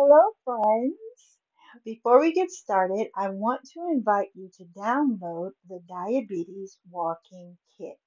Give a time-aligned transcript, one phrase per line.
[0.00, 1.38] Hello, friends.
[1.84, 7.98] Before we get started, I want to invite you to download the Diabetes Walking Kit.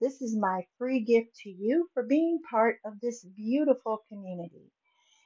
[0.00, 4.72] This is my free gift to you for being part of this beautiful community.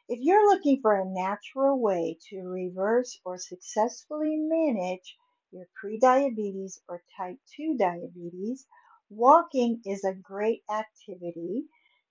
[0.08, 5.16] If you're looking for a natural way to reverse or successfully manage
[5.52, 8.66] your prediabetes or type 2 diabetes,
[9.08, 11.66] walking is a great activity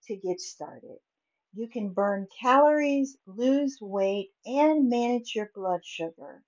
[0.08, 1.00] to get started.
[1.54, 6.44] You can burn calories, lose weight, and manage your blood sugar.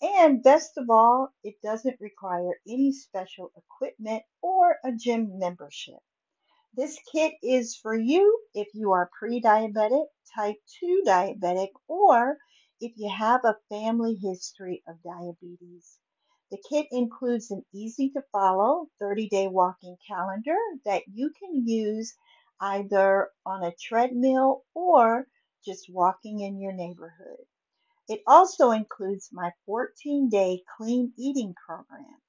[0.00, 6.00] And best of all, it doesn't require any special equipment or a gym membership.
[6.74, 12.38] This kit is for you if you are pre-diabetic, type 2 diabetic, or
[12.80, 15.98] if you have a family history of diabetes.
[16.50, 20.56] The kit includes an easy to follow 30 day walking calendar
[20.86, 22.14] that you can use
[22.62, 25.26] either on a treadmill or
[25.64, 27.44] just walking in your neighborhood.
[28.08, 32.20] It also includes my 14 day clean eating program.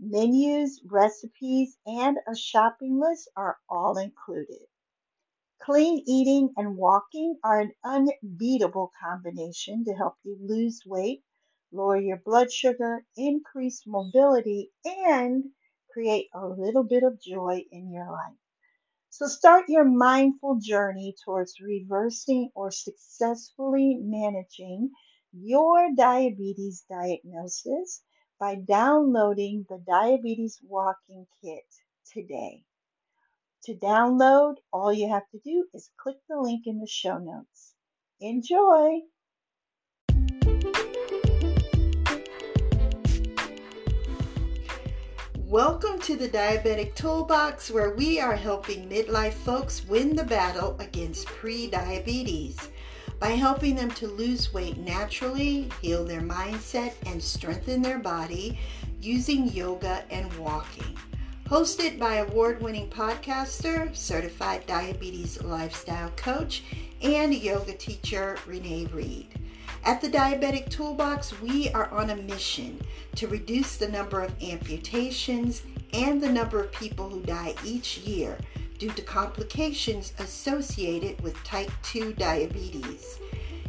[0.00, 4.66] Menus, recipes, and a shopping list are all included.
[5.60, 11.24] Clean eating and walking are an unbeatable combination to help you lose weight,
[11.72, 15.52] lower your blood sugar, increase mobility, and
[15.92, 18.38] create a little bit of joy in your life.
[19.18, 24.92] So start your mindful journey towards reversing or successfully managing
[25.32, 28.00] your diabetes diagnosis
[28.38, 31.64] by downloading the Diabetes Walking Kit
[32.12, 32.62] today.
[33.64, 37.74] To download, all you have to do is click the link in the show notes.
[38.20, 39.00] Enjoy!
[45.48, 51.24] Welcome to the Diabetic Toolbox, where we are helping midlife folks win the battle against
[51.24, 52.68] pre-diabetes
[53.18, 58.60] by helping them to lose weight naturally, heal their mindset, and strengthen their body
[59.00, 60.94] using yoga and walking.
[61.46, 66.62] Hosted by award winning podcaster, certified diabetes lifestyle coach,
[67.00, 69.28] and yoga teacher Renee Reed.
[69.84, 72.80] At the Diabetic Toolbox, we are on a mission
[73.16, 75.62] to reduce the number of amputations
[75.92, 78.38] and the number of people who die each year
[78.78, 83.18] due to complications associated with type 2 diabetes.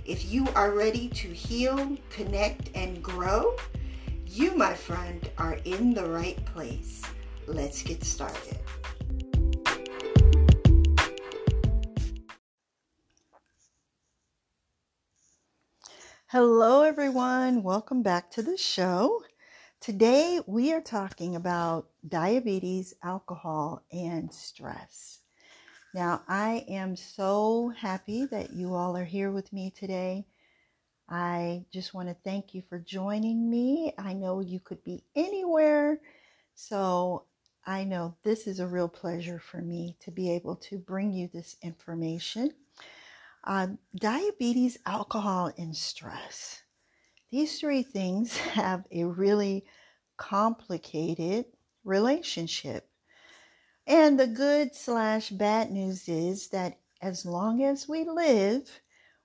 [0.05, 3.55] If you are ready to heal, connect, and grow,
[4.25, 7.01] you, my friend, are in the right place.
[7.47, 8.59] Let's get started.
[16.31, 17.63] Hello, everyone.
[17.63, 19.23] Welcome back to the show.
[19.81, 25.21] Today, we are talking about diabetes, alcohol, and stress.
[25.95, 30.27] Now, I am so happy that you all are here with me today.
[31.09, 33.95] I just want to thank you for joining me.
[33.97, 35.99] I know you could be anywhere,
[36.53, 37.23] so
[37.65, 41.27] I know this is a real pleasure for me to be able to bring you
[41.33, 42.51] this information.
[43.43, 46.63] Uh, diabetes, alcohol, and stress.
[47.31, 49.65] These three things have a really
[50.17, 51.45] complicated
[51.83, 52.89] relationship.
[53.87, 58.81] And the good slash bad news is that as long as we live,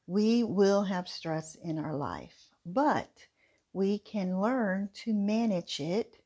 [0.06, 3.10] we will have stress in our life, but
[3.72, 6.16] we can learn to manage it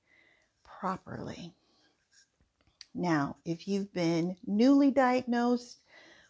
[0.62, 1.54] properly.
[2.94, 5.78] Now, if you've been newly diagnosed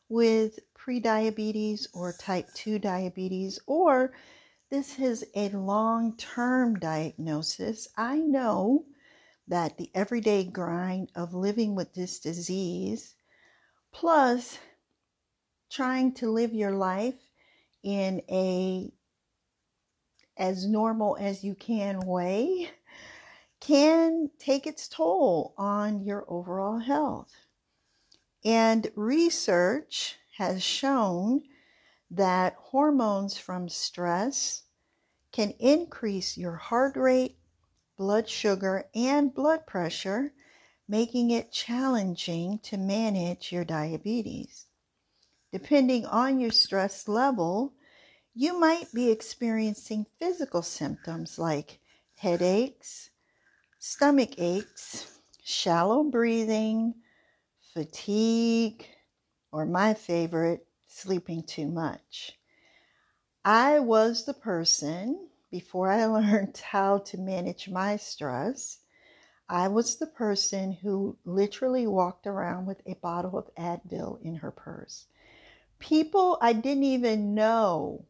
[0.08, 4.12] with prediabetes or type 2 diabetes, or
[4.70, 7.88] this is a long term diagnosis.
[7.96, 8.84] I know
[9.48, 13.14] that the everyday grind of living with this disease,
[13.92, 14.58] plus
[15.70, 17.20] trying to live your life
[17.82, 18.92] in a
[20.36, 22.70] as normal as you can way,
[23.60, 27.47] can take its toll on your overall health.
[28.48, 31.42] And research has shown
[32.10, 34.62] that hormones from stress
[35.32, 37.36] can increase your heart rate,
[37.98, 40.32] blood sugar, and blood pressure,
[40.88, 44.64] making it challenging to manage your diabetes.
[45.52, 47.74] Depending on your stress level,
[48.34, 51.80] you might be experiencing physical symptoms like
[52.16, 53.10] headaches,
[53.78, 56.94] stomach aches, shallow breathing,
[57.78, 58.84] fatigue,
[59.52, 62.36] or my favorite, sleeping too much.
[63.44, 68.78] I was the person, before I learned how to manage my stress,
[69.48, 74.50] I was the person who literally walked around with a bottle of Advil in her
[74.50, 75.06] purse.
[75.78, 78.06] People I didn't even know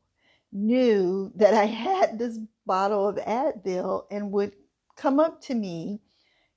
[0.51, 4.55] knew that I had this bottle of Advil and would
[4.97, 6.01] come up to me,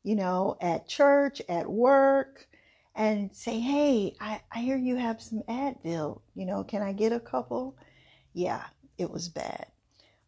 [0.01, 2.47] you know, at church, at work,
[2.95, 6.21] and say, Hey, I, I hear you have some Advil.
[6.35, 7.77] You know, can I get a couple?
[8.33, 8.63] Yeah,
[8.97, 9.67] it was bad.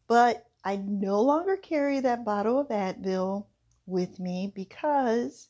[0.08, 3.48] But I no longer carry that bottle of Advil
[3.86, 5.50] with me because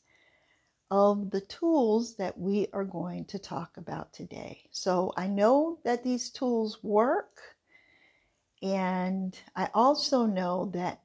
[0.90, 4.68] of the tools that we are going to talk about today.
[4.70, 7.40] So I know that these tools work,
[8.62, 11.03] and I also know that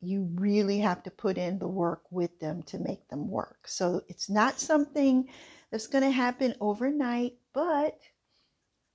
[0.00, 3.66] you really have to put in the work with them to make them work.
[3.66, 5.28] So it's not something
[5.70, 7.98] that's going to happen overnight, but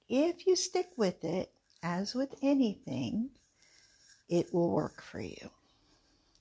[0.07, 1.51] if you stick with it,
[1.83, 3.29] as with anything,
[4.29, 5.49] it will work for you.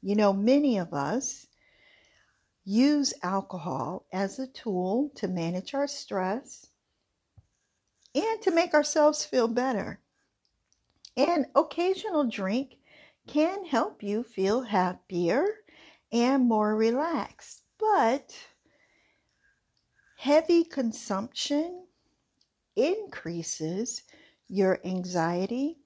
[0.02, 1.46] You know, many of us
[2.64, 6.66] use alcohol as a tool to manage our stress
[8.14, 10.00] and to make ourselves feel better.
[11.16, 12.76] An occasional drink
[13.26, 15.44] can help you feel happier
[16.12, 18.36] and more relaxed, but
[20.16, 21.86] heavy consumption
[22.76, 24.02] increases
[24.48, 25.78] your anxiety,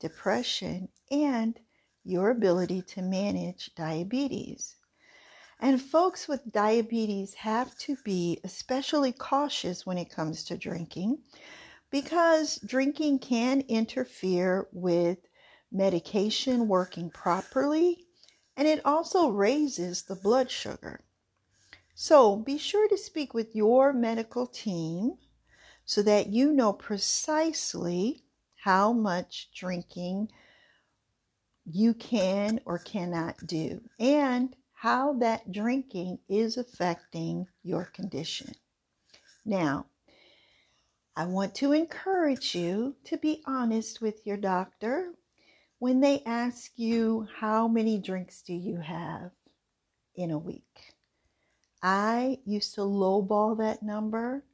[0.00, 1.58] depression, and
[2.04, 4.76] your ability to manage diabetes.
[5.60, 11.18] And folks with diabetes have to be especially cautious when it comes to drinking
[11.90, 15.18] because drinking can interfere with
[15.70, 18.06] medication working properly
[18.56, 21.00] and it also raises the blood sugar.
[21.94, 25.18] So be sure to speak with your medical team
[25.84, 28.24] so that you know precisely
[28.56, 30.30] how much drinking
[31.64, 38.54] you can or cannot do and how that drinking is affecting your condition.
[39.44, 39.86] Now,
[41.16, 45.14] I want to encourage you to be honest with your doctor
[45.78, 49.30] when they ask you how many drinks do you have
[50.14, 50.94] in a week.
[51.82, 54.44] I used to lowball that number,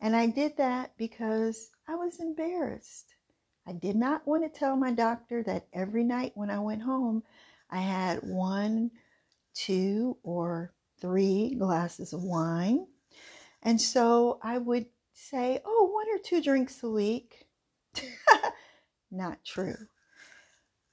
[0.00, 3.14] and I did that because I was embarrassed.
[3.66, 7.22] I did not want to tell my doctor that every night when I went home,
[7.70, 8.90] I had one
[9.54, 12.86] two or three glasses of wine.
[13.62, 17.46] And so I would say, oh, one or two drinks a week.
[19.10, 19.76] Not true.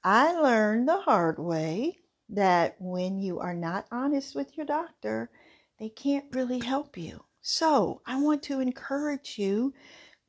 [0.03, 1.99] I learned the hard way
[2.29, 5.29] that when you are not honest with your doctor,
[5.79, 7.23] they can't really help you.
[7.41, 9.73] So I want to encourage you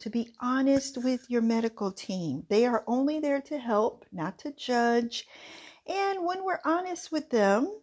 [0.01, 2.45] to be honest with your medical team.
[2.49, 5.27] They are only there to help, not to judge.
[5.87, 7.81] And when we're honest with them,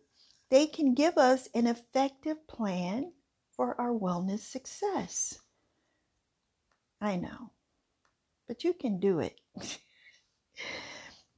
[0.50, 3.14] they can give us an effective plan
[3.52, 5.40] for our wellness success.
[7.02, 7.52] I know,
[8.48, 9.40] but you can do it.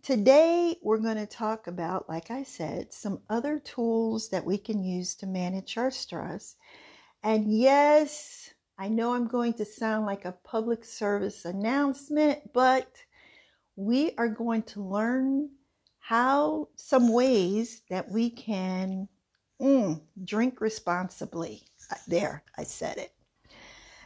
[0.03, 4.83] Today, we're going to talk about, like I said, some other tools that we can
[4.83, 6.55] use to manage our stress.
[7.21, 12.91] And yes, I know I'm going to sound like a public service announcement, but
[13.75, 15.51] we are going to learn
[15.99, 19.07] how some ways that we can
[19.61, 21.61] mm, drink responsibly.
[21.91, 23.13] Uh, there, I said it.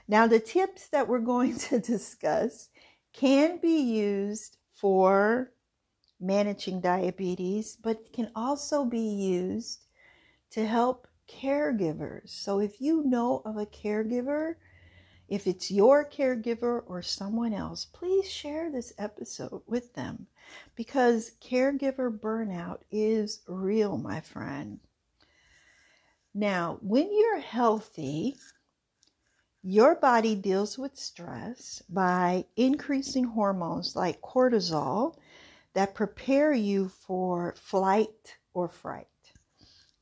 [0.09, 2.68] Now, the tips that we're going to discuss
[3.13, 5.54] can be used for
[6.19, 9.86] managing diabetes, but can also be used
[10.52, 12.30] to help caregivers.
[12.30, 14.56] So, if you know of a caregiver
[15.28, 20.28] if it's your caregiver or someone else, please share this episode with them
[20.76, 24.80] because caregiver burnout is real, my friend.
[26.34, 28.36] Now, when you're healthy,
[29.64, 35.18] your body deals with stress by increasing hormones like cortisol
[35.75, 39.07] that prepare you for flight or fright.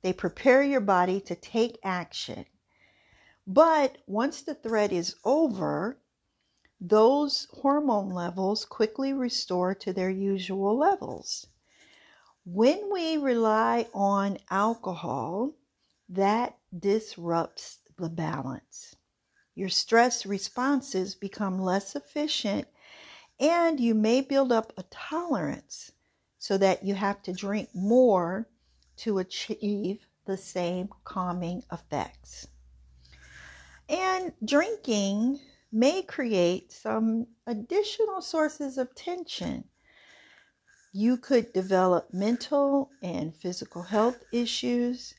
[0.01, 2.45] They prepare your body to take action
[3.47, 5.99] but once the threat is over,
[6.79, 11.47] those hormone levels quickly restore to their usual levels.
[12.45, 15.55] When we rely on alcohol,
[16.07, 18.95] that disrupts the balance.
[19.55, 22.69] Your stress responses become less efficient,
[23.43, 25.91] and you may build up a tolerance
[26.39, 28.47] so that you have to drink more
[28.95, 32.47] to achieve the same calming effects.
[33.89, 35.41] And drinking
[35.73, 39.65] may create some additional sources of tension.
[40.93, 45.15] You could develop mental and physical health issues,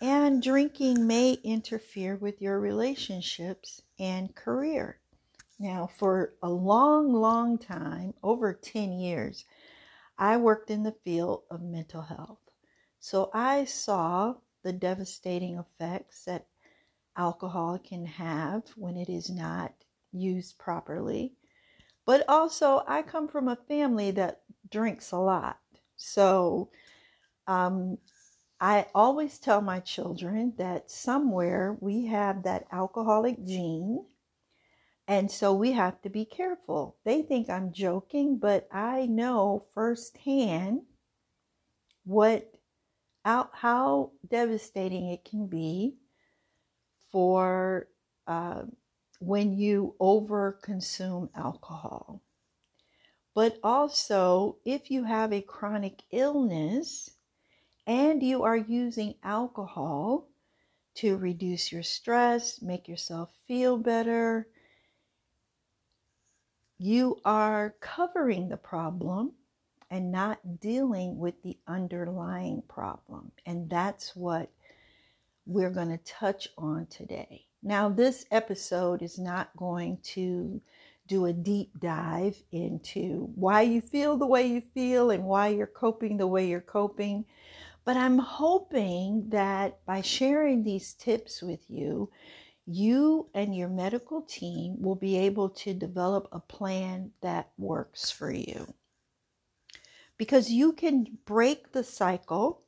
[0.00, 5.00] and drinking may interfere with your relationships and career.
[5.58, 9.44] Now, for a long, long time, over 10 years,
[10.18, 12.40] I worked in the field of mental health.
[13.00, 16.46] So I saw the devastating effects that
[17.16, 19.72] alcohol can have when it is not
[20.12, 21.34] used properly.
[22.06, 25.58] But also, I come from a family that drinks a lot.
[25.96, 26.70] So
[27.46, 27.98] um,
[28.60, 34.06] I always tell my children that somewhere we have that alcoholic gene.
[35.08, 36.98] And so we have to be careful.
[37.04, 40.82] They think I'm joking, but I know firsthand
[42.04, 42.52] what
[43.24, 45.96] how devastating it can be
[47.10, 47.88] for
[48.26, 48.62] uh,
[49.18, 52.22] when you over consume alcohol.
[53.34, 57.10] But also, if you have a chronic illness
[57.86, 60.28] and you are using alcohol
[60.96, 64.48] to reduce your stress, make yourself feel better,
[66.78, 69.32] you are covering the problem
[69.90, 73.32] and not dealing with the underlying problem.
[73.46, 74.50] And that's what
[75.46, 77.46] we're going to touch on today.
[77.62, 80.60] Now, this episode is not going to
[81.08, 85.66] do a deep dive into why you feel the way you feel and why you're
[85.66, 87.24] coping the way you're coping.
[87.84, 92.10] But I'm hoping that by sharing these tips with you,
[92.70, 98.30] you and your medical team will be able to develop a plan that works for
[98.30, 98.74] you
[100.18, 102.60] because you can break the cycle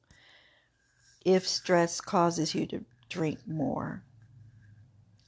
[1.27, 4.03] if stress causes you to drink more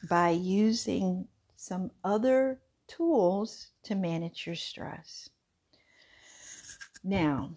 [0.08, 5.28] by using some other tools to manage your stress.
[7.04, 7.50] Now,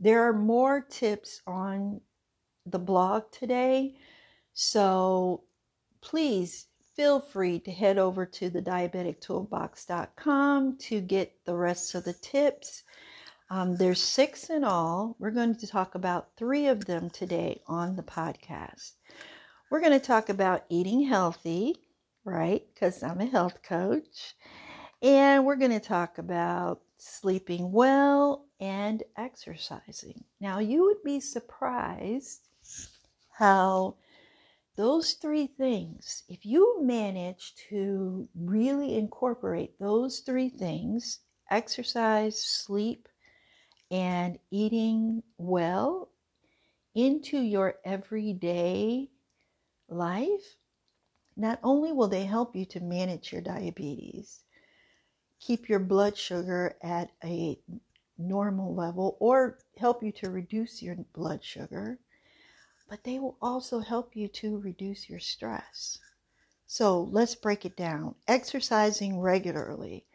[0.00, 2.00] there are more tips on
[2.66, 3.94] the blog today,
[4.52, 5.44] so
[6.04, 12.12] please feel free to head over to the diabetictoolbox.com to get the rest of the
[12.12, 12.84] tips
[13.50, 15.16] um, there's six in all.
[15.18, 18.92] We're going to talk about three of them today on the podcast.
[19.70, 21.76] We're going to talk about eating healthy,
[22.24, 22.62] right?
[22.72, 24.34] Because I'm a health coach.
[25.02, 30.24] And we're going to talk about sleeping well and exercising.
[30.40, 32.48] Now, you would be surprised
[33.30, 33.96] how
[34.76, 43.08] those three things, if you manage to really incorporate those three things exercise, sleep,
[43.90, 46.08] and eating well
[46.94, 49.10] into your everyday
[49.88, 50.56] life,
[51.36, 54.44] not only will they help you to manage your diabetes,
[55.38, 57.58] keep your blood sugar at a
[58.16, 61.98] normal level, or help you to reduce your blood sugar,
[62.88, 65.98] but they will also help you to reduce your stress.
[66.66, 68.14] So let's break it down.
[68.28, 70.06] Exercising regularly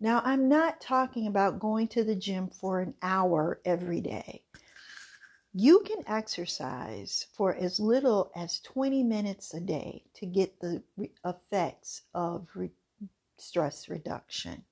[0.00, 4.44] now, I'm not talking about going to the gym for an hour every day.
[5.52, 10.84] You can exercise for as little as 20 minutes a day to get the
[11.24, 12.70] effects of re-
[13.38, 14.64] stress reduction.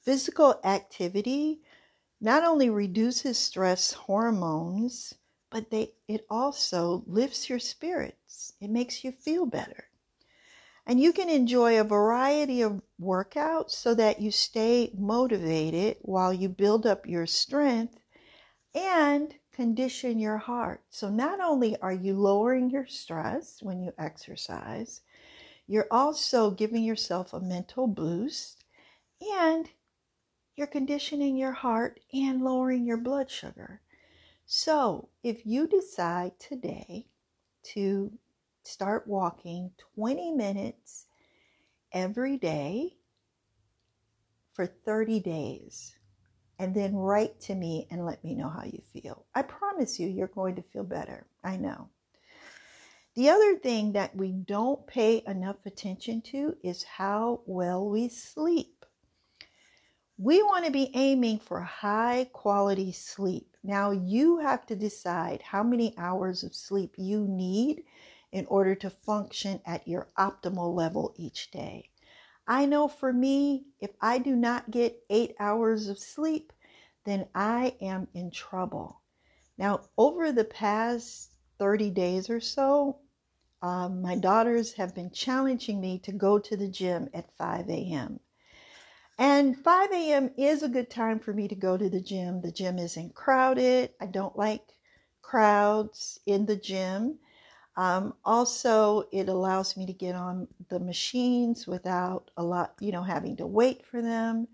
[0.00, 1.62] Physical activity
[2.20, 5.14] not only reduces stress hormones,
[5.50, 8.54] but they, it also lifts your spirits.
[8.60, 9.84] It makes you feel better.
[10.86, 16.48] And you can enjoy a variety of workouts so that you stay motivated while you
[16.48, 17.98] build up your strength
[18.74, 20.82] and condition your heart.
[20.90, 25.02] So, not only are you lowering your stress when you exercise,
[25.66, 28.64] you're also giving yourself a mental boost
[29.20, 29.68] and
[30.56, 33.80] you're conditioning your heart and lowering your blood sugar.
[34.52, 37.06] So, if you decide today
[37.72, 38.10] to
[38.64, 41.06] start walking 20 minutes
[41.92, 42.96] every day
[44.52, 45.94] for 30 days
[46.58, 49.24] and then write to me and let me know how you feel.
[49.36, 51.28] I promise you, you're going to feel better.
[51.44, 51.88] I know.
[53.14, 58.84] The other thing that we don't pay enough attention to is how well we sleep.
[60.18, 63.49] We want to be aiming for high quality sleep.
[63.62, 67.84] Now, you have to decide how many hours of sleep you need
[68.32, 71.90] in order to function at your optimal level each day.
[72.46, 76.52] I know for me, if I do not get eight hours of sleep,
[77.04, 79.02] then I am in trouble.
[79.58, 83.00] Now, over the past 30 days or so,
[83.62, 88.20] um, my daughters have been challenging me to go to the gym at 5 a.m.
[89.20, 90.30] And 5 a.m.
[90.38, 92.40] is a good time for me to go to the gym.
[92.40, 93.92] The gym isn't crowded.
[94.00, 94.72] I don't like
[95.20, 97.18] crowds in the gym.
[97.76, 103.02] Um, also, it allows me to get on the machines without a lot, you know,
[103.02, 104.48] having to wait for them.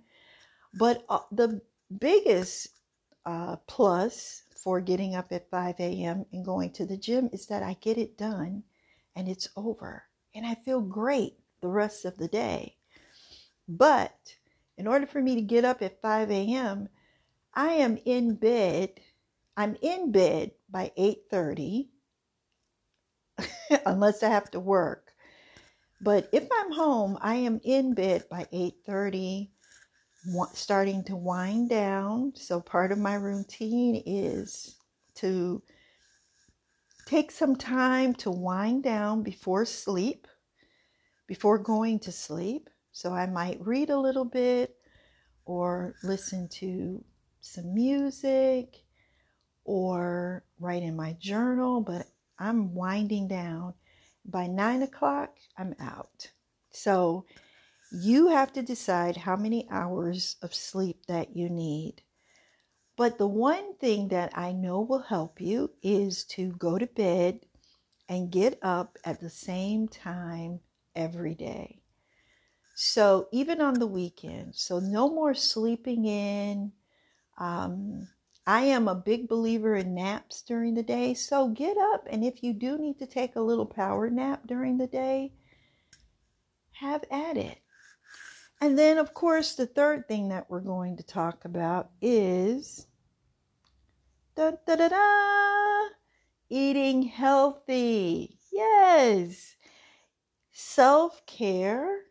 [0.74, 1.62] But uh, the
[2.00, 2.80] biggest
[3.24, 6.26] uh, plus for getting up at 5 a.m.
[6.32, 8.64] and going to the gym is that I get it done
[9.14, 10.02] and it's over.
[10.34, 12.74] And I feel great the rest of the day.
[13.68, 14.36] But
[14.78, 16.88] in order for me to get up at 5 a.m.,
[17.54, 19.00] I am in bed.
[19.56, 21.88] I'm in bed by 8:30
[23.86, 25.12] unless I have to work.
[26.00, 29.50] But if I'm home, I am in bed by 8:30
[30.52, 32.32] starting to wind down.
[32.34, 34.76] So part of my routine is
[35.14, 35.62] to
[37.06, 40.26] take some time to wind down before sleep,
[41.26, 42.68] before going to sleep.
[42.96, 44.74] So I might read a little bit
[45.44, 47.04] or listen to
[47.42, 48.84] some music
[49.66, 52.06] or write in my journal, but
[52.38, 53.74] I'm winding down.
[54.24, 56.30] By nine o'clock, I'm out.
[56.70, 57.26] So
[57.92, 62.00] you have to decide how many hours of sleep that you need.
[62.96, 67.40] But the one thing that I know will help you is to go to bed
[68.08, 70.60] and get up at the same time
[70.94, 71.82] every day.
[72.78, 76.72] So even on the weekend, so no more sleeping in.
[77.38, 78.06] Um,
[78.46, 81.14] I am a big believer in naps during the day.
[81.14, 84.76] So get up, and if you do need to take a little power nap during
[84.76, 85.32] the day,
[86.72, 87.60] have at it.
[88.60, 92.86] And then, of course, the third thing that we're going to talk about is
[94.36, 95.88] da, da, da, da,
[96.50, 98.38] eating healthy.
[98.52, 99.56] Yes.
[100.52, 102.02] Self care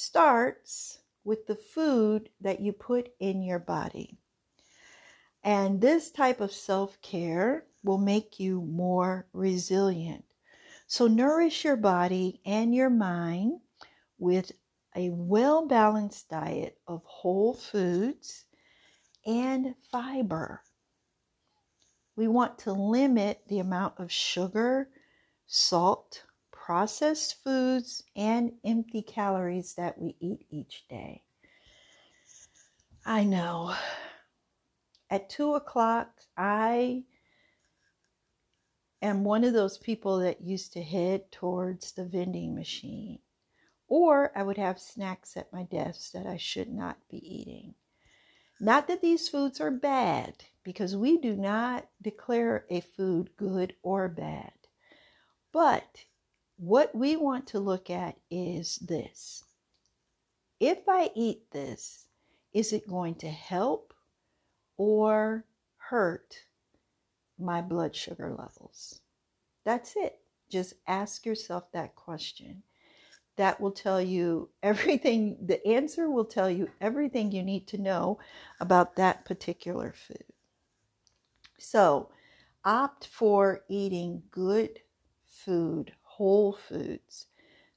[0.00, 4.16] starts with the food that you put in your body.
[5.44, 10.24] And this type of self care will make you more resilient.
[10.86, 13.60] So, nourish your body and your mind
[14.18, 14.52] with
[14.96, 18.46] a well balanced diet of whole foods
[19.26, 20.62] and fiber.
[22.16, 24.88] We want to limit the amount of sugar,
[25.46, 26.24] salt,
[26.70, 31.20] processed foods, and empty calories that we eat each day.
[33.04, 33.74] I know.
[35.10, 37.02] At two o'clock, I
[39.02, 43.18] am one of those people that used to head towards the vending machine.
[43.88, 47.74] Or I would have snacks at my desk that I should not be eating.
[48.60, 54.06] Not that these foods are bad, because we do not declare a food good or
[54.06, 54.52] bad.
[55.50, 56.04] But
[56.60, 59.44] what we want to look at is this
[60.60, 62.04] if I eat this,
[62.52, 63.94] is it going to help
[64.76, 65.46] or
[65.78, 66.36] hurt
[67.38, 69.00] my blood sugar levels?
[69.64, 70.18] That's it.
[70.50, 72.62] Just ask yourself that question.
[73.36, 78.18] That will tell you everything, the answer will tell you everything you need to know
[78.60, 80.24] about that particular food.
[81.58, 82.10] So,
[82.66, 84.80] opt for eating good
[85.26, 87.28] food whole foods.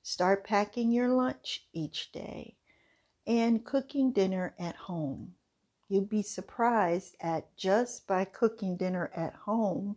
[0.02, 2.58] Start packing your lunch each day
[3.26, 5.34] and cooking dinner at home.
[5.88, 9.96] You'd be surprised at just by cooking dinner at home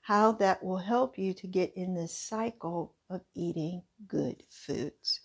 [0.00, 5.20] how that will help you to get in this cycle of eating good foods.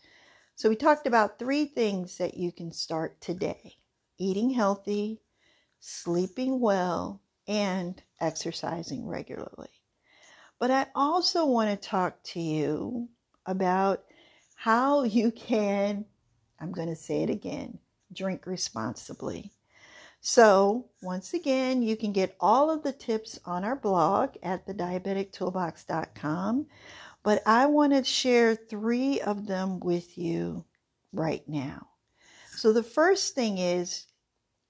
[0.53, 3.77] So, we talked about three things that you can start today
[4.19, 5.23] eating healthy,
[5.79, 9.71] sleeping well, and exercising regularly.
[10.63, 13.09] But I also want to talk to you
[13.45, 14.05] about
[14.55, 16.05] how you can,
[16.57, 17.79] I'm going to say it again,
[18.13, 19.51] drink responsibly.
[20.21, 26.67] So, once again, you can get all of the tips on our blog at thediabetictoolbox.com.
[27.23, 30.63] But I want to share three of them with you
[31.11, 31.87] right now.
[32.51, 34.05] So, the first thing is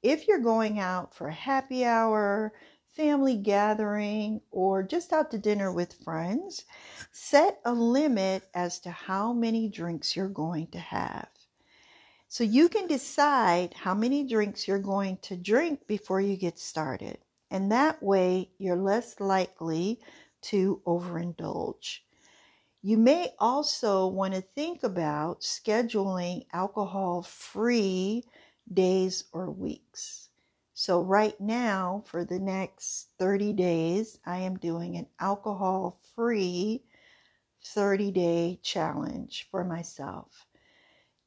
[0.01, 2.51] if you're going out for a happy hour,
[2.95, 6.65] family gathering, or just out to dinner with friends,
[7.11, 11.27] set a limit as to how many drinks you're going to have.
[12.27, 17.17] So you can decide how many drinks you're going to drink before you get started.
[17.51, 19.99] And that way, you're less likely
[20.43, 21.99] to overindulge.
[22.81, 28.23] You may also want to think about scheduling alcohol free
[28.73, 30.22] days or weeks.
[30.73, 36.83] So, right now, for the next 30 days, I am doing an alcohol free
[37.65, 40.47] 30 day challenge for myself.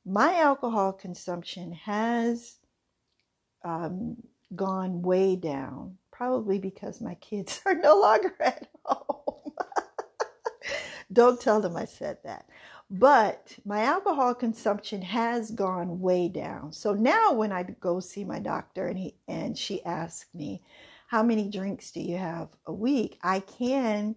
[0.05, 2.57] My alcohol consumption has
[3.65, 4.17] um,
[4.55, 9.53] gone way down, probably because my kids are no longer at home.
[11.13, 12.47] Don't tell them I said that.
[12.89, 16.73] But my alcohol consumption has gone way down.
[16.73, 20.63] So now when I go see my doctor and he and she asks me,
[21.09, 24.15] "How many drinks do you have a week?" I can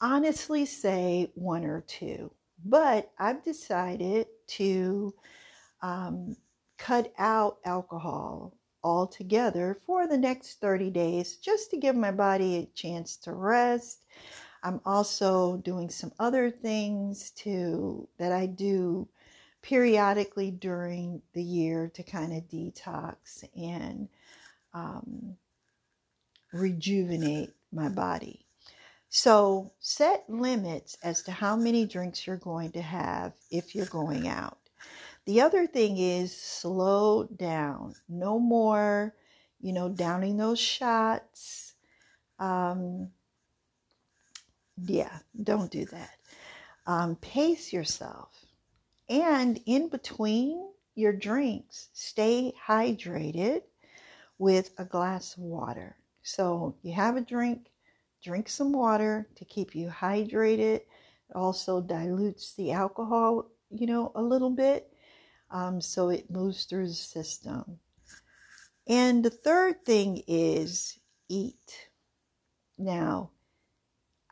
[0.00, 2.30] honestly say one or two.
[2.64, 4.26] But I've decided
[4.58, 5.14] to
[5.80, 6.36] um,
[6.78, 12.66] cut out alcohol altogether for the next 30 days just to give my body a
[12.74, 14.04] chance to rest.
[14.62, 19.08] I'm also doing some other things to that I do
[19.62, 24.08] periodically during the year to kind of detox and
[24.74, 25.36] um,
[26.52, 28.46] rejuvenate my body.
[29.08, 34.26] So set limits as to how many drinks you're going to have if you're going
[34.26, 34.58] out.
[35.26, 37.94] The other thing is slow down.
[38.08, 39.14] No more,
[39.60, 41.74] you know, downing those shots.
[42.38, 43.10] Um,
[44.76, 46.16] yeah, don't do that.
[46.86, 48.30] Um, pace yourself.
[49.08, 53.62] And in between your drinks, stay hydrated
[54.38, 55.96] with a glass of water.
[56.22, 57.70] So you have a drink,
[58.22, 60.76] drink some water to keep you hydrated.
[60.76, 60.86] It
[61.34, 64.92] also dilutes the alcohol, you know, a little bit
[65.52, 67.78] um, so it moves through the system.
[68.88, 71.88] And the third thing is eat.
[72.78, 73.30] Now,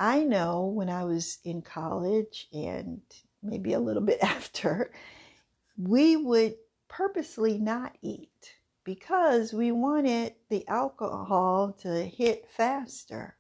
[0.01, 3.03] I know when I was in college and
[3.43, 4.93] maybe a little bit after,
[5.77, 6.55] we would
[6.89, 13.37] purposely not eat because we wanted the alcohol to hit faster.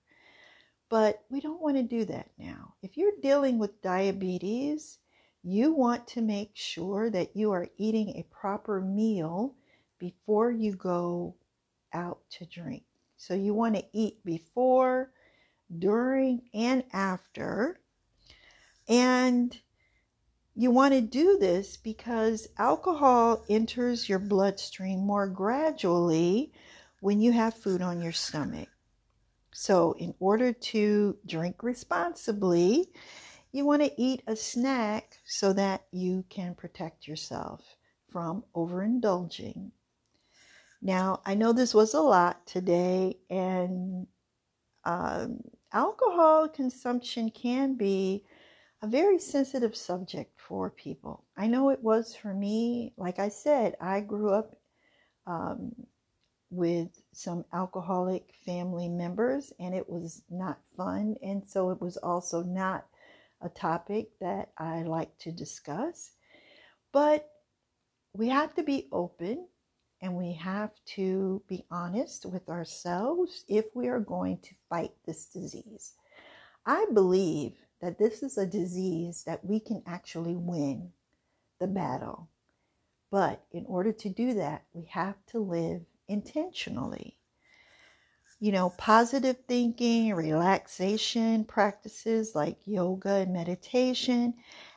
[0.91, 2.75] But we don't want to do that now.
[2.83, 4.99] If you're dealing with diabetes,
[5.43, 9.55] you want to make sure that you are eating a proper meal
[9.99, 11.37] before you go
[11.95, 12.83] out to drink.
[13.17, 15.11] So you want to eat before,
[15.79, 17.81] during, and after.
[18.89, 19.57] And
[20.55, 26.53] you want to do this because alcohol enters your bloodstream more gradually
[27.01, 28.69] when you have food on your stomach.
[29.53, 32.93] So, in order to drink responsibly,
[33.53, 37.77] you want to eat a snack so that you can protect yourself
[38.11, 39.71] from overindulging.
[40.83, 44.07] Now, I know this was a lot today, and
[44.85, 45.41] um,
[45.73, 48.25] alcohol consumption can be
[48.83, 51.25] a very sensitive subject for people.
[51.37, 52.93] I know it was for me.
[52.97, 54.57] Like I said, I grew up
[55.27, 55.73] um,
[56.51, 61.17] with some alcoholic family members, and it was not fun.
[61.23, 62.87] And so it was also not
[63.43, 66.13] a topic that I like to discuss.
[66.93, 67.29] But
[68.15, 69.47] we have to be open
[70.03, 75.27] and we have to be honest with ourselves if we are going to fight this
[75.27, 75.95] disease.
[76.67, 80.93] I believe that this is a disease that we can actually win
[81.59, 82.29] the battle.
[83.11, 87.17] But in order to do that, we have to live intentionally
[88.41, 94.33] you know, positive thinking, relaxation practices like yoga and meditation,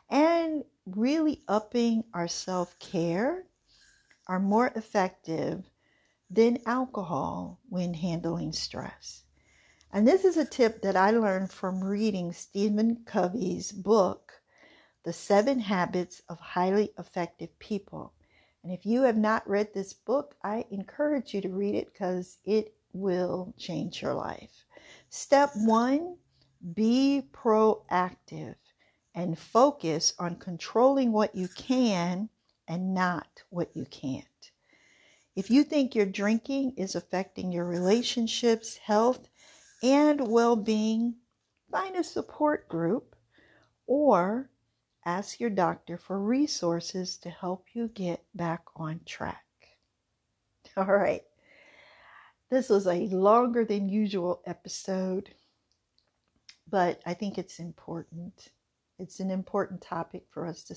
[0.10, 3.46] and really upping our self care
[4.34, 5.70] are more effective
[6.28, 9.26] than alcohol when handling stress.
[9.92, 14.32] And this is a tip that I learned from reading Stephen Covey's book,
[15.04, 18.12] The Seven Habits of Highly Effective People.
[18.64, 22.40] And if you have not read this book, I encourage you to read it because
[22.44, 24.66] it will change your life.
[25.12, 26.18] Step one
[26.74, 28.56] be proactive
[29.14, 32.30] and focus on controlling what you can
[32.68, 34.52] and not what you can't.
[35.36, 39.28] If you think your drinking is affecting your relationships, health,
[39.82, 41.16] and well being,
[41.72, 43.16] find a support group
[43.88, 44.50] or
[45.06, 49.46] ask your doctor for resources to help you get back on track.
[50.78, 51.24] All right.
[52.50, 55.34] This was a longer than usual episode,
[56.70, 58.50] but I think it's important.
[59.00, 60.76] It's an important topic for us to,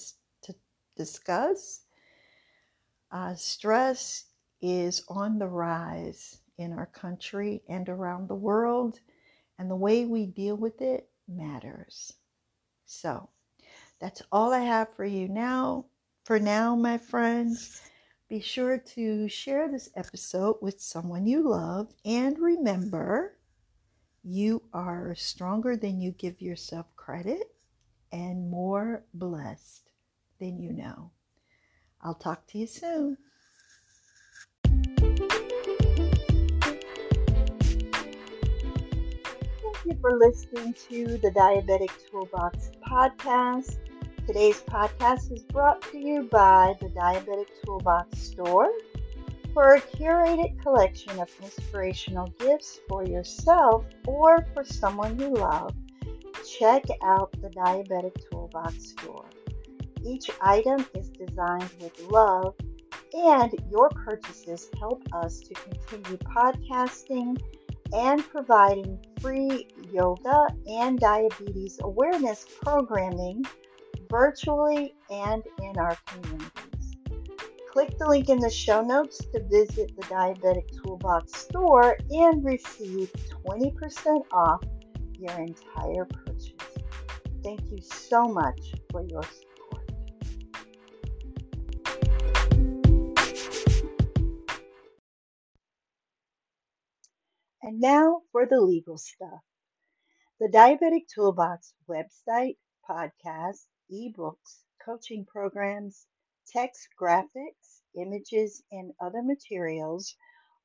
[0.97, 1.83] discuss.
[3.11, 4.25] Uh, stress
[4.61, 9.01] is on the rise in our country and around the world,
[9.59, 12.15] and the way we deal with it matters.
[12.85, 13.29] So,
[13.99, 15.87] that's all I have for you now.
[16.25, 17.81] For now, my friends.
[18.29, 23.39] Be sure to share this episode with someone you love and remember
[24.25, 27.55] you are stronger than you give yourself credit
[28.11, 29.86] and more blessed
[30.38, 31.11] than you know.
[32.03, 33.18] I'll talk to you soon.
[39.62, 43.79] Thank you for listening to the Diabetic Toolbox podcast.
[44.27, 48.70] Today's podcast is brought to you by the Diabetic Toolbox store.
[49.55, 55.75] For a curated collection of inspirational gifts for yourself or for someone you love,
[56.46, 59.25] check out the Diabetic Toolbox store.
[60.07, 62.55] Each item is designed with love,
[63.12, 67.42] and your purchases help us to continue podcasting
[67.92, 73.45] and providing free yoga and diabetes awareness programming
[74.09, 76.97] virtually and in our communities.
[77.73, 83.12] Click the link in the show notes to visit the Diabetic Toolbox store and receive
[83.45, 84.62] 20% off
[85.19, 86.53] your entire purchase.
[87.42, 89.46] Thank you so much for your support.
[97.66, 99.42] And now for the legal stuff.
[100.40, 106.07] The Diabetic Toolbox website, podcast, ebooks, coaching programs,
[106.48, 110.16] text graphics, images, and other materials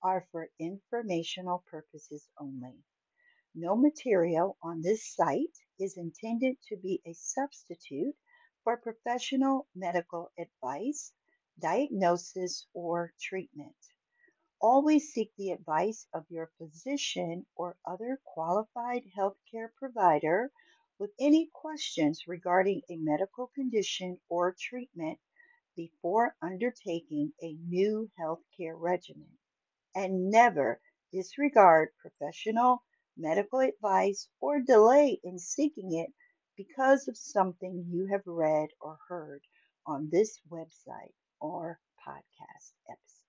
[0.04, 2.84] are for informational purposes only.
[3.56, 8.16] No material on this site is intended to be a substitute
[8.64, 11.14] for professional medical advice,
[11.60, 13.76] diagnosis, or treatment.
[14.62, 20.52] Always seek the advice of your physician or other qualified healthcare provider
[20.98, 25.20] with any questions regarding a medical condition or treatment
[25.76, 29.38] before undertaking a new healthcare regimen.
[29.96, 32.84] And never disregard professional
[33.18, 36.14] medical advice, or delay in seeking it
[36.58, 39.44] because of something you have read or heard
[39.86, 43.21] on this website or podcast episode.